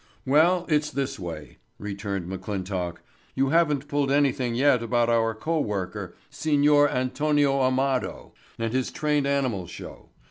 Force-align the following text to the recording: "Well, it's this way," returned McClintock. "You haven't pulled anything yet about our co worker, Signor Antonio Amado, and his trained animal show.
"Well, 0.25 0.65
it's 0.67 0.89
this 0.89 1.19
way," 1.19 1.59
returned 1.77 2.27
McClintock. 2.27 2.95
"You 3.35 3.49
haven't 3.49 3.87
pulled 3.87 4.11
anything 4.11 4.55
yet 4.55 4.81
about 4.81 5.09
our 5.09 5.35
co 5.35 5.59
worker, 5.59 6.15
Signor 6.31 6.89
Antonio 6.89 7.59
Amado, 7.61 8.33
and 8.57 8.73
his 8.73 8.89
trained 8.89 9.27
animal 9.27 9.67
show. 9.67 10.09